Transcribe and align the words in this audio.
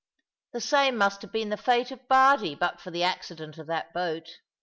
The 0.53 0.61
same 0.61 0.97
must 0.97 1.21
have 1.21 1.31
been 1.31 1.49
the 1.49 1.57
fate 1.57 1.91
of 1.91 2.07
Bardie 2.07 2.55
but 2.57 2.81
for 2.81 2.89
the 2.89 3.03
accident 3.03 3.59
of 3.59 3.67
that 3.67 3.93
boat. 3.93 4.39